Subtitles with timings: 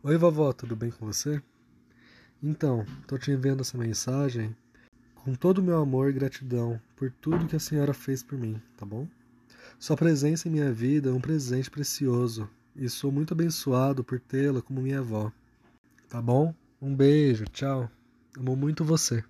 [0.00, 1.42] Oi, vovó, tudo bem com você?
[2.40, 4.56] Então, tô te enviando essa mensagem
[5.16, 8.62] com todo o meu amor e gratidão por tudo que a senhora fez por mim,
[8.76, 9.08] tá bom?
[9.76, 14.62] Sua presença em minha vida é um presente precioso e sou muito abençoado por tê-la
[14.62, 15.32] como minha avó.
[16.08, 16.54] Tá bom?
[16.80, 17.90] Um beijo, tchau.
[18.38, 19.24] Amo muito você.